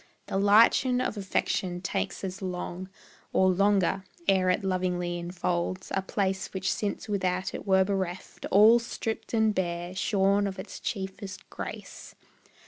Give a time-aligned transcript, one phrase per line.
[0.25, 2.89] The lichen of affection takes as long,
[3.33, 8.79] Or longer, ere it lovingly enfolds A place which since without it were bereft, All
[8.79, 12.15] stript and bare, shorn of its chiefest grace.